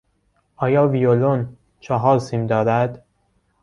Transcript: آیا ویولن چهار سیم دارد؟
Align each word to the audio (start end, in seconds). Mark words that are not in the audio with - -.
آیا 0.55 0.87
ویولن 0.87 1.57
چهار 1.79 2.19
سیم 2.19 2.47
دارد؟ 2.47 3.05